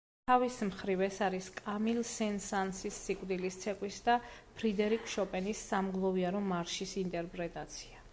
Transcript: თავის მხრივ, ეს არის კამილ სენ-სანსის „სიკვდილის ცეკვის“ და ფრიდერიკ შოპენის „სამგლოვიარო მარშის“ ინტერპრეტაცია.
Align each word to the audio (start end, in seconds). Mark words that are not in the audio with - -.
თავის 0.29 0.55
მხრივ, 0.67 1.01
ეს 1.07 1.17
არის 1.25 1.49
კამილ 1.57 1.99
სენ-სანსის 2.11 2.97
„სიკვდილის 3.09 3.57
ცეკვის“ 3.65 3.99
და 4.07 4.15
ფრიდერიკ 4.61 5.05
შოპენის 5.13 5.61
„სამგლოვიარო 5.73 6.41
მარშის“ 6.47 6.97
ინტერპრეტაცია. 7.03 8.03